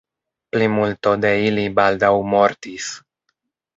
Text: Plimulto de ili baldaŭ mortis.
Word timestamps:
Plimulto 0.55 1.13
de 1.25 1.31
ili 1.49 1.67
baldaŭ 1.81 2.11
mortis. 2.33 2.89